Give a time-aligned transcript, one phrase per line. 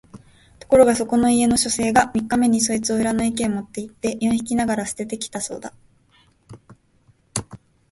[0.57, 5.75] ところがそこの家の書生が三日目にそいつを裏の池へ持って行って四匹ながら棄てて来たそうだ